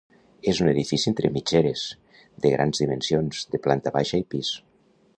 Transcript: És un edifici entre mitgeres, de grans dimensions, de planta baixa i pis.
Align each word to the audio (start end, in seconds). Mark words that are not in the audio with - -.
És 0.51 0.61
un 0.63 0.69
edifici 0.71 1.09
entre 1.11 1.31
mitgeres, 1.35 1.85
de 2.47 2.55
grans 2.57 2.83
dimensions, 2.85 3.47
de 3.53 3.63
planta 3.67 3.97
baixa 4.01 4.25
i 4.27 4.31
pis. 4.35 4.55